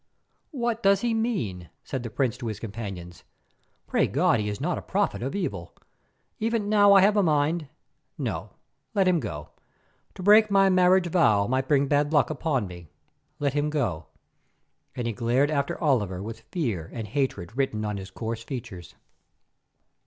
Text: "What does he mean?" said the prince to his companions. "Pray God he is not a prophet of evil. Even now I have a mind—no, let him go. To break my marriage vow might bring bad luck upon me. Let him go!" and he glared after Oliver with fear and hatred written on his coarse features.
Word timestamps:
"What 0.49 0.81
does 0.81 1.01
he 1.01 1.13
mean?" 1.13 1.69
said 1.83 2.01
the 2.01 2.09
prince 2.09 2.35
to 2.37 2.47
his 2.47 2.59
companions. 2.59 3.23
"Pray 3.85 4.07
God 4.07 4.39
he 4.39 4.49
is 4.49 4.59
not 4.59 4.79
a 4.79 4.81
prophet 4.81 5.21
of 5.21 5.35
evil. 5.35 5.75
Even 6.39 6.67
now 6.67 6.93
I 6.93 7.01
have 7.01 7.15
a 7.15 7.21
mind—no, 7.21 8.49
let 8.95 9.07
him 9.07 9.19
go. 9.19 9.49
To 10.15 10.23
break 10.23 10.49
my 10.49 10.69
marriage 10.71 11.05
vow 11.11 11.45
might 11.45 11.67
bring 11.67 11.85
bad 11.85 12.13
luck 12.13 12.31
upon 12.31 12.65
me. 12.65 12.87
Let 13.37 13.53
him 13.53 13.69
go!" 13.69 14.07
and 14.95 15.05
he 15.05 15.13
glared 15.13 15.51
after 15.51 15.79
Oliver 15.79 16.19
with 16.23 16.45
fear 16.51 16.89
and 16.91 17.07
hatred 17.07 17.55
written 17.55 17.85
on 17.85 17.97
his 17.97 18.09
coarse 18.09 18.41
features. 18.41 18.95